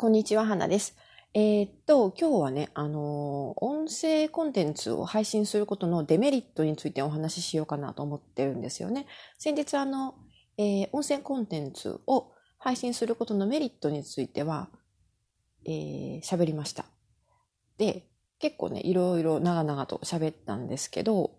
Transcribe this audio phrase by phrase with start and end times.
[0.00, 0.96] こんにちは、花です。
[1.34, 9.06] えー、っと、今日はね、あのー、音声コンテンツを配信することのデメリットについてお話ししようかなと思ってるんですよね。
[9.36, 10.14] 先日、あの、
[10.56, 14.70] えー、音声コンテンツを配信することのメリットについては、
[15.66, 16.86] えー、喋りました。
[17.76, 18.08] で、
[18.38, 21.32] 結構ね、いろいろ長々と喋ったんですけど、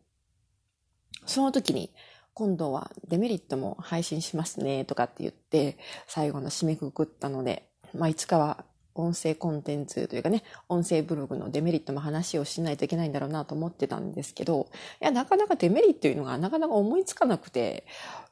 [1.25, 1.91] その時に、
[2.35, 14.67] 今度はデメリットも配信しますねとかって言って最後の締めくくったので、まあ、いつかは音声コンテンツというかね、音声ブログのデメリットも話をしないといけないんだろうなと思ってたんですけど、
[15.01, 17.85] いや、なかなかデメリットというのがなかなか思いつかなくて、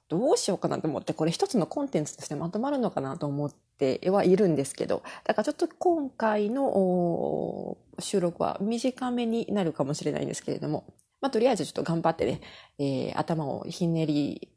[0.09, 10.83] どうしようかなと思って、これ一つのコンテンツとしてまとまるのかなと思ってはいるんですけど、だからちょっと今回の収録は短めになるかもしれないんですけれども、
[11.21, 12.41] まあ、とりあえずちょっと頑張ってね、
[12.79, 14.49] えー、頭をひねり、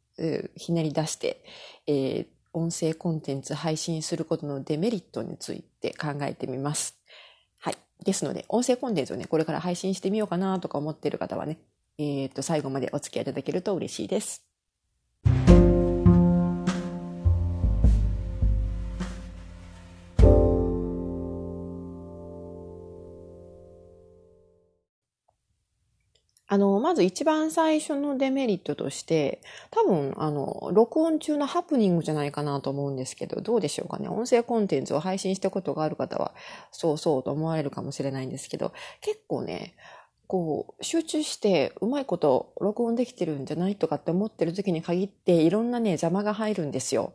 [0.57, 1.45] ひねり出して、
[1.87, 6.97] えー、音声コンテンツ配信することのデメリットについて考えてみます。
[7.59, 7.77] はい。
[8.05, 11.59] ですので、音声コンテンツをね、これから配信してみようかなとか思っている方はね、
[11.99, 14.45] えっ、ー、と、最後までお付き合いいただけると嬉しいです。
[26.53, 34.07] あの、まず一番最初のデメリットとして、多分、あの、録音中のハプニングじゃないかなと思うんですけど、どうでしょうかね。
[34.07, 36.35] 音声コンテンツを配信したことがある方は、
[36.71, 39.77] そうそうと思われるかもしれないんですけど、結構ね、
[40.27, 47.15] こう、集中してうまいこと録音できてるんじゃないとかって思ってる時に限って、いろんなね、邪魔が入るんですよ。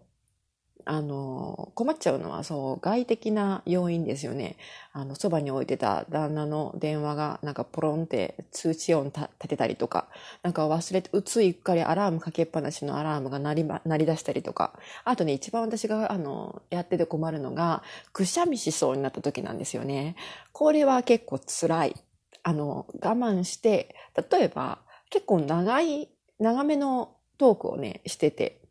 [0.86, 4.56] あの、困っちゃうのは、そう、外的な要因ですよね。
[4.94, 10.08] あの、そばに置いてた旦那の電話が、なんかポロンって通知音立てたりとか、
[10.44, 17.84] なんか忘れて、うついっかりアラームかけっぱなしのアラームが鳴り、鳴り出したりとか、あとね、一番私が、あの、やってて困るのが、
[18.14, 20.16] くしゃみしそうになった時なんですよね。
[20.52, 21.96] これは結構辛い。
[22.44, 23.96] あの、我慢して、
[24.32, 24.80] 例えば、
[25.10, 28.62] 結構長い、長めのトークをね、してて、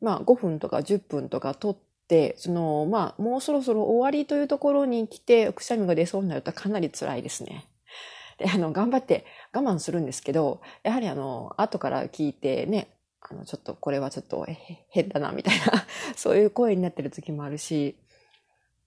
[0.00, 1.76] まあ5分とか10分とか取っ
[2.08, 7.66] て、その、まあもうそろそろ終わりというところに来て、くしゃみが出そうになるとかなり辛いですね。
[8.38, 12.88] で、あの、頑張って我慢するんですけど、やはりあの、後から聞いてね、
[13.20, 14.46] あの、ちょっとこれはちょっと
[14.88, 17.96] 変だな、みたいな、 そういう声になってる時もあるし、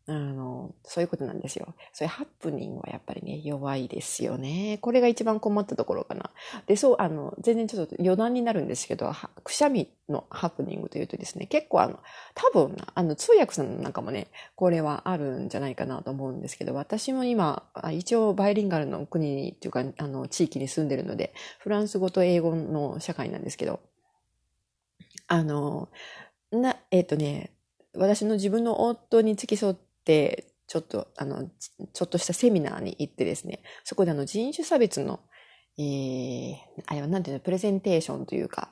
[0.10, 1.76] あの、そういうことなんですよ。
[1.92, 4.78] そういうハプニングはやっぱりね、弱いですよね。
[4.82, 6.30] これが一番困ったところかな。
[6.66, 9.12] で、そう、あの、全然ちょっと余談になるんですけど、
[9.44, 12.00] くしゃみのハプニングというとですね、結構あの、
[12.36, 23.82] 多分、あの、通訳さんなんかもね、これはあるんじゃないかなと思うんですけど、私も今、一応バイリンガルの国っていうか、あの、地域に住んでるので、フランス語と英語の社会なんですけど、
[25.28, 25.90] あの、
[26.52, 27.52] な、えっ、ー、とね、
[27.94, 29.87] 私の自分の夫に付き添って、
[30.68, 31.50] ちょっと、あの、
[31.94, 35.22] ちょっとしたセミナーに行ってですね、そこであの人種差別の、
[35.78, 36.56] えー、
[36.88, 38.72] あれはなんていうの、プレゼンテーションというか、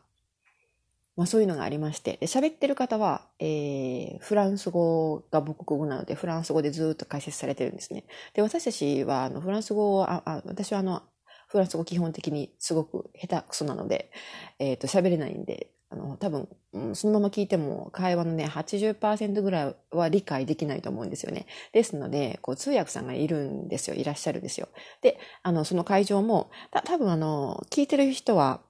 [1.15, 8.05] まあそういうのがありまして、喋ってる方は、えー、フランス語が母国語なので、フランス語でずっと解説されてるんですね。
[8.33, 11.03] で、私たちは、あの、フランス語ああ私はあの、
[11.47, 14.11] フランス語基本的にすごく下手くそなので、
[14.59, 16.47] えっ、ー、と、喋れないんで、あの、多分、
[16.93, 21.45] そのまま聞いても会話のね、80%ぐらいは理解できないと思うんですよね。
[21.73, 23.95] ですので、こう、通訳さんがいるんですよ。
[23.95, 24.67] いらっしゃるんですよ。
[25.01, 28.61] で、あの、その会場も、た多分あの、聞いてる人は、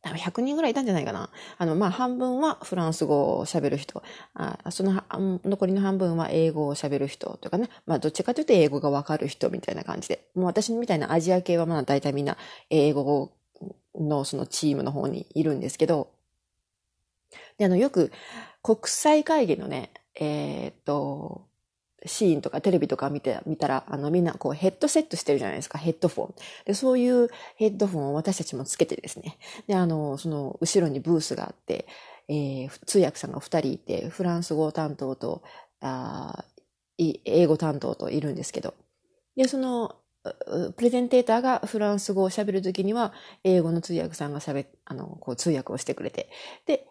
[0.00, 1.30] 多分100人ぐらいいたんじゃないかな。
[1.58, 4.02] あの、まあ、半分はフランス語を喋る人。
[4.34, 5.02] あその、
[5.44, 7.68] 残りの半分は英語を喋る人とかね。
[7.84, 10.28] まあ、どっちかというと英語がわかる人みたいな感じで。
[10.36, 12.36] もう私みたいなアジア系はまあ、大体みんな
[12.70, 13.32] 英語
[13.98, 16.10] のそのチームの方にいるんですけど、
[17.58, 18.12] で、あの、よく
[18.62, 21.48] 国際会議のね、えー、っと、
[22.06, 26.34] シーンとかテレビとか見て、見たら、あのみんなこうヘッドセットしてるじゃないですか、ヘッドフォン。
[26.64, 29.36] で、そういうヘッドフォンを私たちもつけてですね。
[29.66, 31.86] で、あの、その後ろにブースがあって、
[32.28, 35.42] えー、通訳さんが二人いて、フランス語担当と、
[35.80, 36.44] あ
[36.98, 38.74] 英語担当といるんですけど。
[39.36, 39.96] で、その
[40.76, 43.12] プレゼンテーターがフランス語を喋るときには、
[43.44, 46.30] 英語の通訳さんが喋あの、こう通訳をしてくれて、
[46.66, 46.86] で、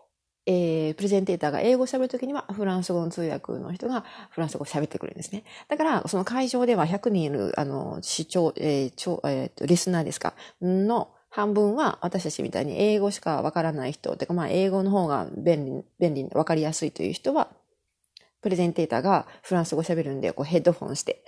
[0.45, 5.43] えー、プレゼンテーターが英語を喋るときには、フランス語の通訳の人がフランス語を喋ってくれるんですね。
[5.67, 17.49] だから、その会場では100人いる、あの、視聴、えー、聴、えー、リスナーですか、の半分は私たちみたいに英語しかわからない人、てかまあ英語の方が便利、便利、わかりやすいという人は、
[18.41, 21.25] プレゼンテーターがフランス語喋るんで、こうヘッドフォンして、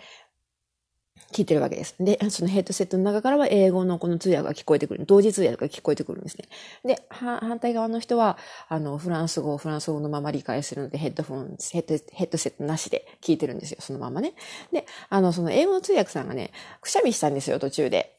[1.32, 1.96] 聞いてるわけです。
[2.00, 5.06] で、そのヘッドセットの中からは英語のこの通訳が聞こえてくる。
[5.06, 6.46] 同時通訳が聞こえてくるんですね。
[6.84, 8.38] で、反対側の人は、
[8.68, 13.78] あの、フランス語をフランス語のまま理解するので、ヘッドフォン、ヘッド、ヘッドセットなしで聞いてるんですよ。
[13.80, 14.34] そのままね。
[14.72, 18.18] で、あの、その英語の通訳さんがね、くしゃみしたんですよ、途中で。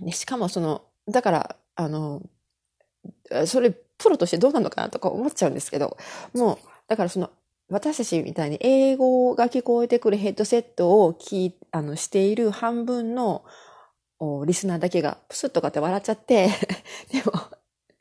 [0.00, 2.22] で、しかもその、だから、あの、
[3.46, 5.96] それ、プロとしてどうなのかなとか思っちゃうんですけど、
[6.34, 7.30] もう、だからその、
[7.72, 13.44] 私たちみたいに英語が聞こえてくるヘッドセットを聞あの、している半分の
[14.46, 16.48] リスナーだけがプスッとかって笑っちゃって。
[17.12, 17.32] でも、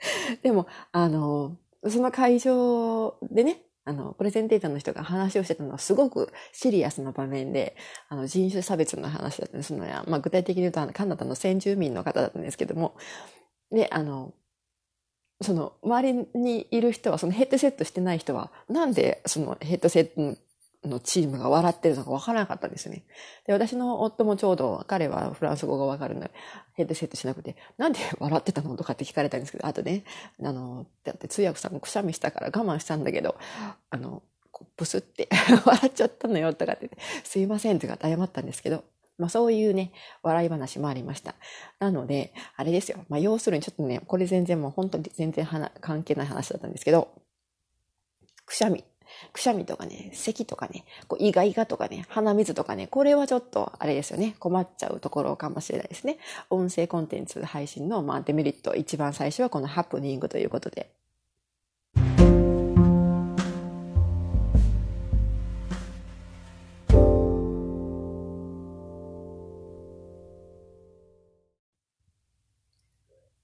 [0.44, 1.58] でも、あの、
[1.88, 7.76] その会場でね、あの、プレゼンテーターの人が話をしてたのはすごくシリアスな場面で、
[8.10, 12.96] あの、人種差別の話だったんですのや、まあ、具体的に言うと、カナダの先住民の方だったんですけども、
[13.72, 14.34] で、あの、
[15.42, 20.38] その、周りにいる人は、そのヘッドセットしてない人は、なんでそのヘッドセット
[20.88, 23.04] のチームが笑ってるのかわからなかったんですよね。
[23.46, 26.32] で、私の夫もちょうど、彼はフランス語がわかるので、
[26.74, 30.04] ヘッドセットしなくて、なんで笑ってたのとかって聞かれたんですけど、あとね、
[30.44, 33.36] あの、だって通訳さんもくしゃみしたから我慢したんだけど、
[33.90, 34.24] あの、
[34.78, 35.28] ブスって
[35.66, 36.90] 笑っちゃったのよとかって、
[37.24, 38.84] すいませんとかって謝ったんですけど、
[39.22, 41.36] まあそういうね、笑い話もありました。
[41.80, 43.06] なので、あれですよ。
[43.08, 45.48] まあ要するにちょっとね、これ全然もう本当に全然
[45.80, 47.10] 関係ない話だったんですけど、
[48.46, 48.84] くしゃみ。
[49.34, 56.18] くしゃみとかね、咳とかね、こうイガイガとかね、鼻水とかね、これはちょっとあれですよね、困っちゃうところかもしれないですね。
[56.50, 60.92] 音声コンテンツ配信の、まあ、デメリット、一番最初はこのハプニングということで、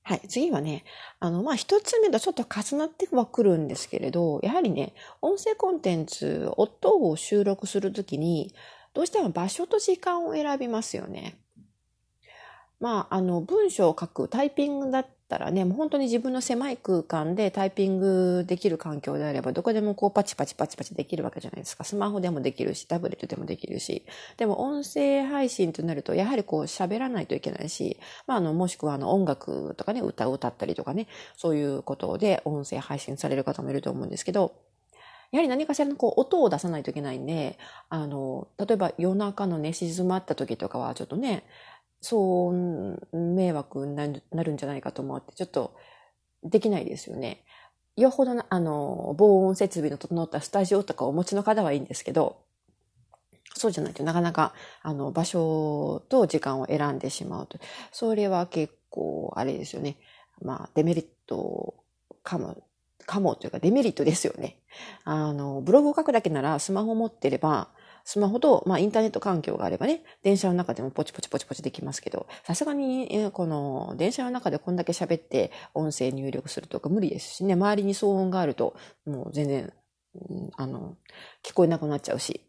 [0.08, 0.22] はい。
[0.30, 0.86] 次はね、
[1.20, 8.56] あの、まあ、一つ目とちょっと重なってはくるんですけれど、やはりね、音声コンテンツ、音を収録するときに、
[8.94, 11.38] どうしても場所と時間を選びますよね。
[12.80, 21.84] まあ、あの、文章を書くタイピングだったらね、もう本当に自分の狭い空間でタイピングできる環境であれば、どこでもこうパチパチパチパチできるわけじゃないですか。
[21.84, 24.06] スマホでもできるし、タブレットでもできるし。
[24.38, 34.54] でも音声配信となると、やはりこう喋らないといけないし、まあ、あの、もしくはあの音楽とかね、歌を歌ったりとかね、そういうことで音声配信される方もいると思うんですけど、
[35.32, 37.58] やはり何かしらのこう音を出さないといけないんで、
[37.90, 41.44] あの、例えば夜中のね、静まった時とかはちょっとね、
[42.02, 45.76] そう、迷惑になるんじゃないかと思って、ちょっと
[46.44, 47.44] できないですよね。
[47.96, 52.38] よほどな、あの、防音設備の整ったスタジオとかお持ちの方はいいんですけど、
[53.56, 54.54] そうじゃないとなかなか、
[54.84, 57.58] あの、場所と時間を選んでしまうと。
[57.92, 59.98] それは結構、あれですよね。
[60.42, 61.76] まあ、デメリット
[62.24, 62.64] かも、
[63.06, 64.60] かもというかデメリットですよね。
[65.04, 67.70] あの、ブログを書くだけならスマホ持ってれば、
[68.10, 79.74] スマホと、まあ、インターネット環境があればね、電車の中でもポチポチポチポチできますけど、さすがに、この、電車の中でこんだけ喋って音声入力するとか無理ですしね、周りに騒音があると、もう全然、
[80.56, 80.96] あの、
[81.44, 82.40] 聞こえなくなっちゃうし。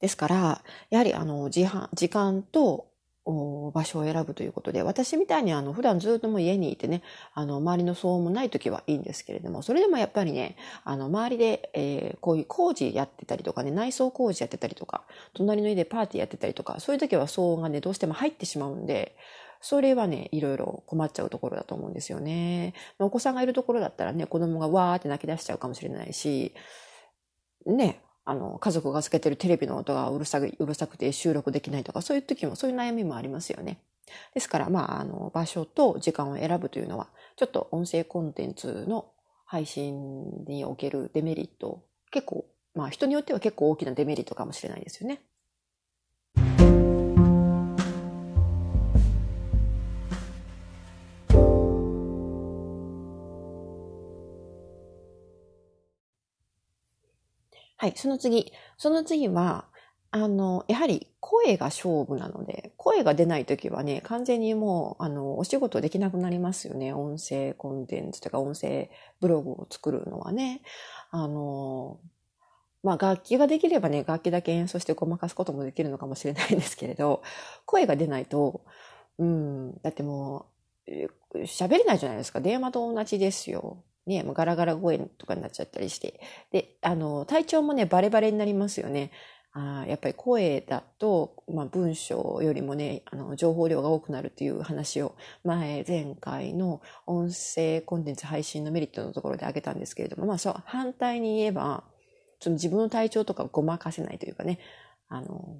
[0.00, 1.68] ですから、やはりあの、時
[2.08, 2.88] 間と
[3.26, 7.02] 場所を選ぶということで、私みたいにあの、普段ずっともう家にいてね、
[7.34, 15.02] あの、周りの騒音もない時はいいんですけれども、それでもやっぱりね、あの、周りで、えー、こういう工事やってたりとかね、内装工事やってたりとか、
[15.34, 19.16] 隣の家でパーティーやってたりとか、そういう時は騒音がね、どうしても入ってしまうんで、
[19.60, 22.74] それはね、いろいろ困っちゃうところだと思うんですよね。
[22.98, 26.54] お子さんがいるところだったらね、子供がわーって泣き出しちゃうかもしれないし、
[27.66, 33.78] ね、あの、家族がつけてるテレビの音がうるさく、うるさくて収録できないとか、そういう時も、そういう悩みもありますよね。
[34.34, 39.06] ですから、まあ、あの、場所と時間を選ぶというのは、ちょっと音声コンテンツの
[39.44, 45.22] 配信におけるデメリット、結構、まあ、人によっては結構大きなデメリットかもしれないですよね。
[57.76, 58.52] はい、その次。
[58.78, 59.66] その次は、
[60.10, 66.94] あの、やはり声が勝負なので、声が出ないときはね、完全にもう、あの、お仕事できなくなりますよね。
[66.94, 68.90] 音声コンテンツとか音声
[69.20, 70.62] ブログを作るのはね。
[71.10, 72.00] あの、
[72.82, 77.22] まあ楽器ができればね、楽器だけ演奏してごまかすこともできるのかもしれないんですけれど、
[77.66, 78.64] 声が出ないと、
[79.18, 80.46] うん、だっても
[80.86, 80.92] う、
[81.42, 82.40] 喋れないじゃないですか。
[82.40, 83.82] 電話と同じですよ。
[84.06, 86.20] ね、ガラガラ声とかになっちゃったりして。
[86.52, 89.10] で、あの、体調もね、バレバレになりますよね。
[89.58, 101.84] あやっぱり声だと、まあ、文章よりもね、あの、情報量が多くなるっていう話を前、前回の音声コンテンツ配信のメリットのところで挙げたんですけれども、まあそう、反対に言えば、
[102.38, 104.58] その自分の体調とかをごまかせないというかね、
[105.08, 105.56] あの、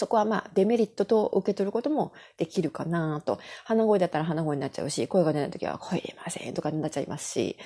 [0.00, 3.38] そこはまあデメリットと受け取ることもできるかなと。
[3.64, 7.56] 鼻声だったら鼻声になっちゃうし、声が出ない時は声出ませんとかになっちゃいますし、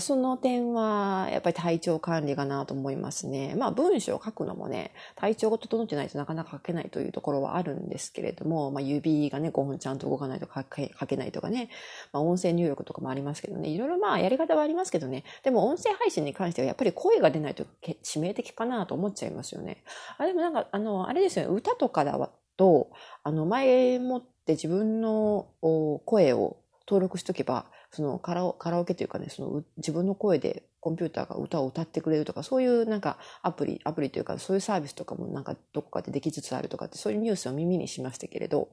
[0.00, 3.54] その点は、やっぱり体調管理かなと思いますね。
[3.56, 10.64] まあ文章を書くのもね、体調が整ってないとなかなか書けないというところはあるんですけれども、まあ指がね、5本ちゃんと動かないと書
[11.06, 11.68] けないとかね、
[12.12, 19.84] まあ音声入力とかもありますけどね、いろいろまあやり方はありますけどね、でも音声配信に関してはやっぱり声が出ないと致命的かなと思っちゃいますよね。
[20.18, 22.90] あ、でもなんか、あの、あれですよね、歌とかだと、
[23.22, 25.46] あの、前もって自分の
[26.04, 38.68] 声を登録しとけば、そのカラオカラオケというかね、その自分の声でコンピューターが歌を歌ってくれるとか、そういうなんかアプリ、アプリというかそういうサービスとかもなんかどこかでできつつあるとかって、そういうニュースを耳にしましたけれど、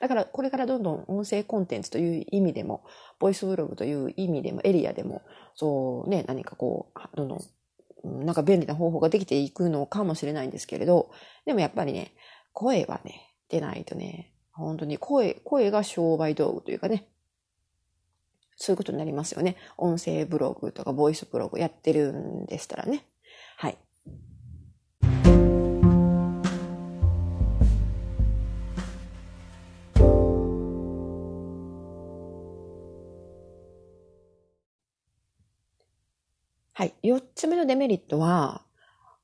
[0.00, 2.84] だからこれからどんどん音声コンテンツという意味でも、
[3.18, 5.22] ボイスブログという意味でも、エリアでも、
[5.54, 11.10] そうね、何かこう、どんどん、なんか便利な方法ができていくのかもしれないんですけれど、
[11.44, 12.12] でもやっぱりね、
[12.52, 17.06] 声はね、出ないとね、本当に声、声が商売道具というかね、
[18.62, 19.56] そういうことになりますよね。
[19.78, 23.06] 音声ブログとかボイスブログやってるんでしたらね。
[23.56, 23.78] はい。
[36.74, 36.94] はい。
[37.02, 38.66] 四つ目のデメリットは、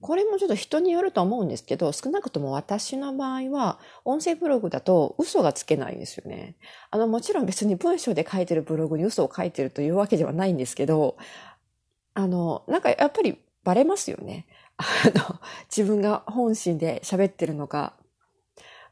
[0.02, 6.56] これもちょっと人によると思うんですけど、少なくとも私の場合は、音声ブログだと嘘がつけないんですよね。
[6.90, 11.16] あの、もちろん別に文章で書いてるブログに嘘を書いてるというわけではないんですけど、
[12.14, 14.46] あの、なんかやっぱりバレますよね。
[14.76, 14.84] あ
[15.14, 15.40] の、
[15.74, 17.94] 自分が本心で喋ってるのか、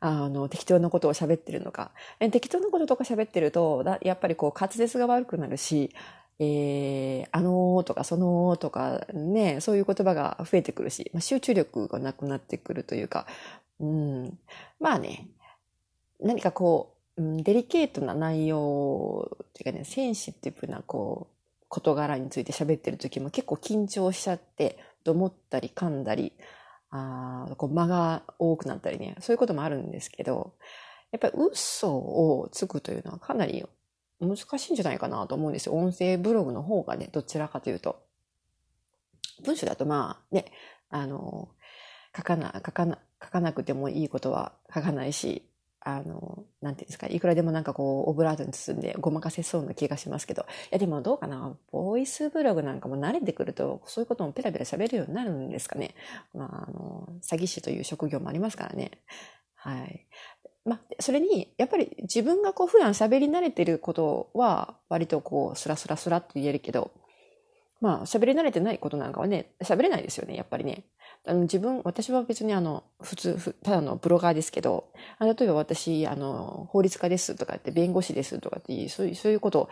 [0.00, 1.92] あの、適当なことを喋ってるのか。
[2.32, 5.94] 適当なこととか喋ってると、やっぱりこう滑舌が悪くなるし、
[6.38, 13.26] えー、あのーとかそのーとかね、そういう言葉が増えてくるし、まあ、集中力がなくなってくるというか、
[13.80, 14.38] うん、
[14.80, 15.28] まあね、
[16.20, 21.34] 何かこう、うん、デリケートな内容っていうかね、センシティブなこう、
[21.68, 26.32] 事柄について喋ってる時も結構緊張しちゃって、と思ったり噛んだり、
[26.90, 30.54] あこう間が多くなったりね、そういうこともあるんですけど、
[31.12, 33.64] やっぱり嘘をつくというのはかなり
[34.20, 35.74] 難しいんじゃないかなと思うんですよ。
[35.74, 38.02] 音声ブログの方がね、どちらかというと。
[39.44, 40.46] 文章だとまあね、
[40.90, 41.48] あの、
[42.16, 45.42] 書かな、書かな、書かなくてもいいことは書かないし、
[45.80, 55.94] あの、なんていうんですか、いくらでもなんかこう、オブラートに包んでごまかせそうな気がしますけど、いやでもどうかな、ボイスブログなんかも慣れてくると、そういうこともペラペラ喋るようになるんですかね。
[56.32, 58.92] まあ、あの、詐欺師という職業もありますからね。
[59.56, 60.06] はい。
[60.64, 66.90] まあ、それに、やっぱり自分がこう普段喋り慣れてることは、割とこう、スラスラスラっと言えるけど、
[67.80, 70.84] まあ、喋り慣れてないことなんかはね、喋れないですよね、やっぱりね。
[71.26, 74.88] あの自分、私は別にあの、普通、ただのブロガーですけど、
[75.20, 79.68] 例えば私、あの、法律家ですとかって、弁護士ですとかって、そういう、そういうことを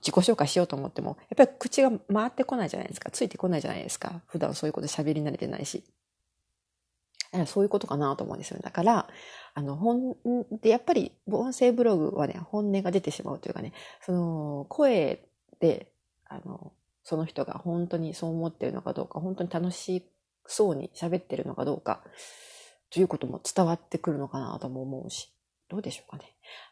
[0.00, 3.10] 自己紹介しようと思っても、やっぱり口が回ってこないじゃないですか。
[3.10, 4.22] ついてこないじゃないですか。
[4.26, 5.84] 普段そういうこと喋り慣れてないし。
[7.46, 8.60] そういうことかなと思うんですよ。
[8.62, 9.08] だから、
[9.54, 10.16] あの、本、
[10.62, 15.24] で、やっぱり、音声ブログはね、本音が出てしまうというかね、その、声
[15.60, 15.92] で、
[16.28, 16.72] あの、
[17.02, 20.08] その人が本当にそう思ってるのかどうか、本当に楽し
[20.46, 22.02] そうに喋ってるのかどうか、
[22.90, 25.32] ということも伝わってくるのかなとも思うし、
[25.68, 26.24] どうでしょうかね。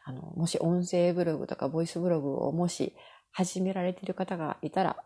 [0.05, 2.95] あの、もし音声ブログとかボイスブログをもし
[3.31, 5.03] 始められてる方がいたら、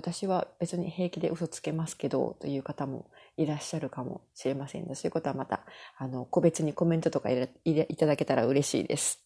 [0.00, 5.60] 私は別に平気で嘘つけますけど、という方もいらっしゃるかもしれませんので、そういうことはまた、
[5.98, 9.22] あの、個別にコメントとかいただけたら嬉しいです。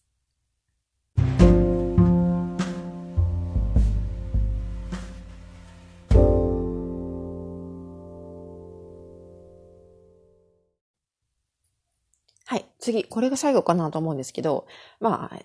[12.47, 12.65] はい。
[12.79, 14.67] 次、これが最後かなと思うんですけど、
[14.99, 15.39] まあ、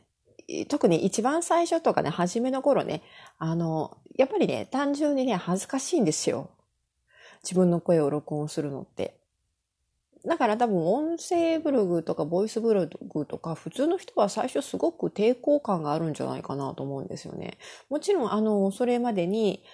[0.68, 3.02] 特に一番最初とかね、初めの頃ね、
[3.38, 6.50] あの、やっぱりね、単純にね、恥ずかしいんですよ。
[7.42, 9.16] 自分の声を録音するのって。
[10.24, 17.56] だから多分音声ブログとかボイスブログとか普通の人は最初すごく抵抗感があるんじゃないかなと思うんですよね。
[17.88, 19.64] もちろんあの、それまでに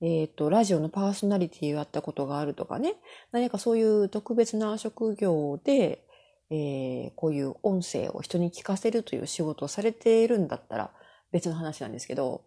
[0.00, 2.96] えっ、ー、と、ラジオのパーソナリティをやったことがあるとかね、
[3.32, 6.04] 何かそういう特別な職業で、
[6.50, 10.90] えー、こういう音声を人に聞かせるという仕事をされているんだったら
[11.32, 12.42] 別の話なんですけど、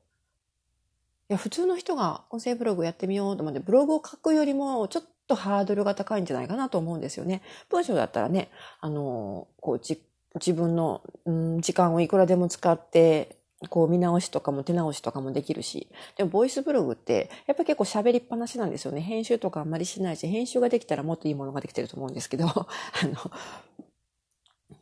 [1.29, 7.41] いや、普通の人が音声ブログやってみようと思って、ブログを書くよりもちょっとハードルが高いんじゃないかなと思うんですよね。
[7.69, 8.49] 文章だったらね、
[8.79, 10.01] あの、こう、じ、
[10.35, 13.37] 自分の、うん、時間をいくらでも使って、
[13.69, 15.87] こう見直しとかも手直しとかもできるし。
[16.15, 19.01] でもボイスブログってやっぱ結構喋りっぱなしなんですよね。
[19.01, 23.31] 編集とかあんまりしないし、編集ができたらもっといいものができてると思うんですけど、 あの、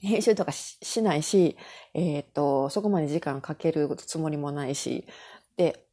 [0.05, 1.57] 編集とかしないし、
[1.93, 5.05] えっ、と、そこまで時間かけるつもりもないし、
[5.57, 5.85] で、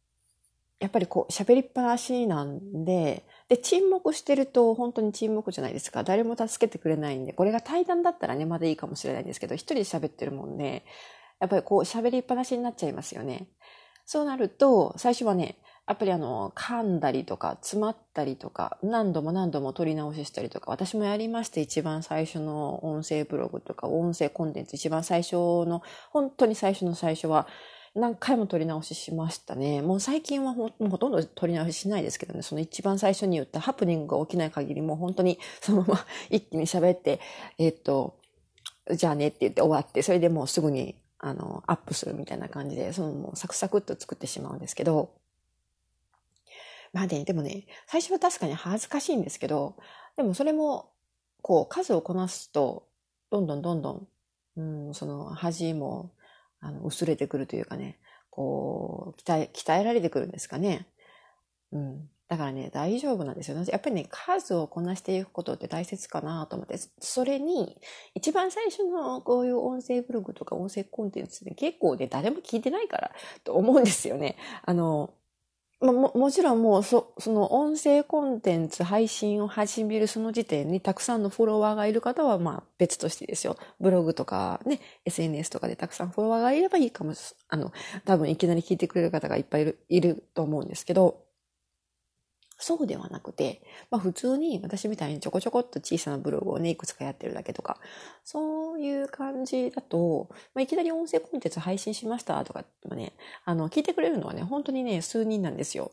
[0.80, 6.02] やっぱりこう喋りっぱなしなんで、で、沈黙してると本当に沈黙じゃないですか。
[6.02, 10.84] 誰も助けてくれないんで、これが対談だったらね、まだいいかもしれないんですけど、一人で喋ってるもんで、
[11.38, 13.48] やっぱりこう喋りっぱなしになっちゃいますよね。
[14.06, 27.48] そうなると、最初はね、やっぱりあの、噛んだりとか、詰まったりとか、何度も何度も撮り直ししたりとか、私もやりまして、一番最初の音声ブログとか、音声コンテンツ、一番最初の、本当に最初の最初は、
[27.94, 29.82] 何回も撮り直ししましたね。
[29.82, 37.20] もう最近はほほとんど撮り直ししないですけどね、その一番最初に言ったハプニングが起きない限り、もう本当にそのまま一気に喋って、
[37.58, 38.18] えっと、
[38.94, 45.10] じゃあねって言って終わって、それでもうすぐにあの、アップするみたいな感じで、そのもうサクサクっと作ってしまうんですけど、
[46.92, 49.76] まあね、でもね、最初は確かに恥ずかしいんですけど、
[50.16, 50.90] でもそれも、
[51.40, 52.86] こう、数をこなすと、
[53.30, 54.08] どんどんどんどん、
[54.56, 56.12] うん、その恥も、
[56.60, 57.98] あの、薄れてくるというかね、
[58.30, 60.86] こう、鍛え、鍛えられてくるんですかね。
[61.72, 62.08] うん。
[62.28, 63.62] だからね、大丈夫なんですよ。
[63.68, 67.76] やっぱりね、数をこなしていくことって大切かなと思って、それに、
[68.14, 73.10] 一番最初のこういう音声ブログとか音声コンテンツで結構ね、誰も聞いてないから
[73.44, 74.36] と思うんですよね。
[74.64, 75.12] あの、
[75.82, 83.56] まあも、もちろんもうそ、その音声コンテンツ配信を始めるその時点にたくさんのフォロワーがいる方はまあ別としてですよ。
[83.80, 87.14] ブログとかね、SNS とかでたくさんフォロワーがいればいいかも、
[87.48, 87.72] あの、
[88.04, 91.21] 多分いきなり聞いてくれる方がいっぱいいる、いると思うんですけど、
[92.62, 97.78] そうではなくて、まあ普通に私みたいにちょこちょこっと小さなブログをね、いくつかやってるだけとか、
[98.24, 103.14] そういう感じだと、まあいきなり音声コンテンツ配信しましたとかもね、
[103.44, 105.90] あの、聞いてくれるのはね、本当にね、数人なんですよ。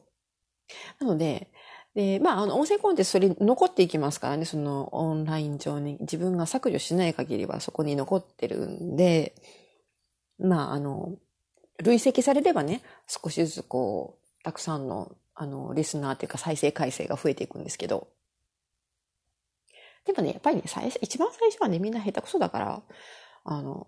[0.99, 1.47] なので、
[1.95, 9.33] で、まあ、あの、音声コンテンツそれ残っていきますからね、そのオンライン上に自分が削除しない限りはそこに残ってるんで、
[10.38, 11.15] まあ、あの、
[11.81, 18.09] 累積されればね、少しずつこう、たくさんのあの、リスナーっていうか再生回数が増えていくんですけど。
[20.05, 22.81] でもね、やっぱりね、最初、一番最初はね、みんな下手くそだから、
[23.45, 23.87] あの、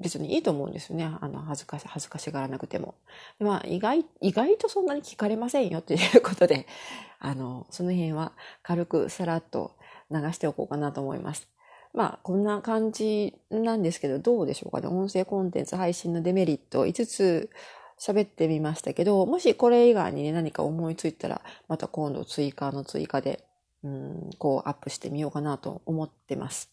[0.00, 1.04] 別にいいと思うんですよね。
[1.20, 2.94] あの、恥ずかし、恥ずかしがらなくても。
[3.38, 6.66] まあ、意外、意外とそんなに聞かれませんよということで、
[7.18, 9.76] あの、その辺は軽くさらっと
[10.10, 11.46] 流しておこうかなと思います。
[11.92, 14.86] まあ、こんな感じなんですけど、どうでしょうかね。
[14.86, 17.50] 音声コンテンツ配信のデメリット5つ
[18.00, 23.44] 喋ってみましたけど、もしこれ以外にね、何か思いついたら、また今度追加の追加で、
[23.84, 26.70] うん、こうアップしてみようかなと思ってます。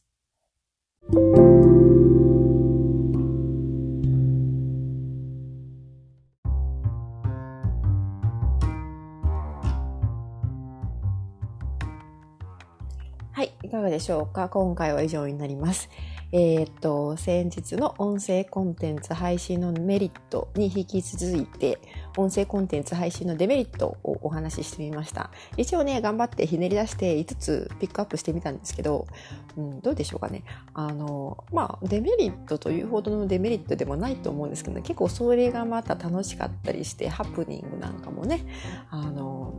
[13.33, 14.47] はい、いかがでしょうか？
[14.47, 15.89] 今回は以上になります。
[16.33, 21.79] えー、っと、先日の音声コンテンツ配信のメリットに引き続いて、
[22.17, 25.31] 音声コンテンツ配信のデメリットをお話ししてみました。
[25.55, 29.07] 一応ね、頑張ってひねり出して5つピックアップしてみたんですけど、
[29.55, 30.43] うん、どうでしょうかね。
[30.73, 38.45] あの、まあ、デメリットというほどのデメリットでもないと思うんですけど、結構それがまた楽しかったりして、ハプニングなんかもね、
[38.89, 39.53] あの、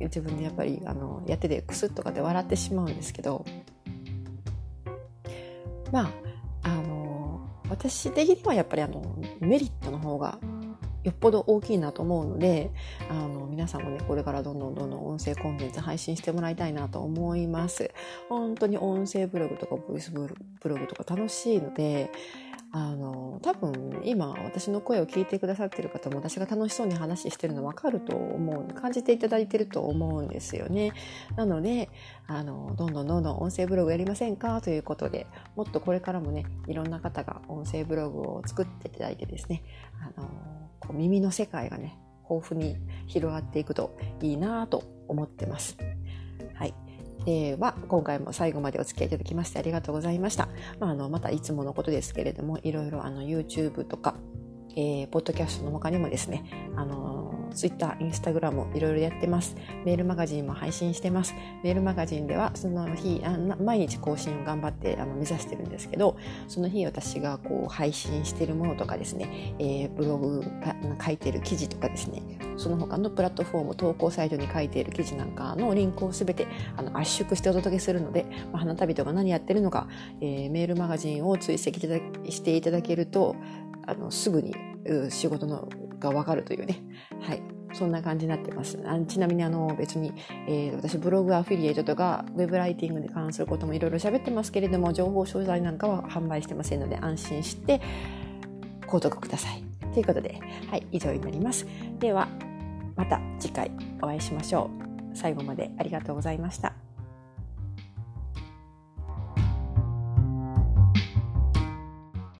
[0.00, 3.44] 自分でやっぱりあのやっててクスッとかで笑ってしまうんですけど
[5.92, 6.10] ま
[6.62, 10.38] あ、あの、私的にはやっぱりあの、メリットの方が
[11.04, 12.70] よっぽど大きいなと思うので、
[13.10, 17.90] あの、皆さんもね、これからどんどんどんどん音声コンテンツ配信してもらいたいなと思います。
[18.28, 20.26] 本当に音声ブログとかボイスブ
[20.68, 22.10] ログとか楽しいので、
[22.76, 30.92] あの、多分今私の声を聞いてくださってる方も私が楽しそうに話してるの分かると思う、感じていただいてると思うんですよね。
[31.36, 31.88] なので、
[32.26, 34.60] あの、どんどんどんどん音声ブログやりませんか？
[34.60, 39.62] ということで、もっとこれからもね、いろんな方が音声ブログを作っていただいてですね、
[40.00, 40.28] あの、
[40.80, 41.96] こう耳の世界がね、
[42.28, 45.76] 豊富に広がっていくといいなと思ってます。
[46.54, 46.74] はい。
[47.24, 50.48] では、今回も最後までお付き合いいただきましてありがとうございました。
[50.78, 54.16] まあ、あの、またいつものことですけれども、いろいろあの、YouTube とか、
[54.76, 56.44] えー、ポッドキャストの他にもですね、
[56.76, 57.13] あの
[57.54, 59.56] ツイッター、インスタグラムいろいろやってます。
[59.84, 61.34] メールマガジンも配信してます。
[61.62, 66.16] メールマガジンではその日、あ毎日更新を頑張ってあの目指してるんですけど、
[66.48, 70.44] その日私がこう配信してるものとかですね、えー、ブログ
[71.04, 72.22] 書いてる記事とかですね、
[72.56, 79.88] その他のプラットフォーム、投稿サイトに書いている記事なんかのリンクをすべてあの圧縮してお届けするので、まあ、花旅人が何やってるのか、
[80.20, 81.80] えー、メールマガジンを追跡
[82.30, 83.36] していただけると、
[83.86, 84.54] あのすぐに
[85.10, 85.68] 仕事の
[86.04, 86.82] がわかるというね。
[87.20, 87.42] はい。
[87.72, 88.78] そんな感じになってます。
[88.86, 90.12] あちなみにあの別に、
[90.46, 97.80] えー、私ブログアフィリエイトとかウェブライティングに関することもいろいろ喋ってますけれども情報商材なんかは販売してませんので安心して
[98.86, 99.64] 購読ください。
[99.92, 100.40] ということで、
[100.70, 101.66] はい、以上になります。
[101.98, 102.28] では、
[102.96, 103.70] また次回
[104.02, 104.70] お会いしましょ
[105.12, 105.16] う。
[105.16, 106.83] 最後までありがとうございました。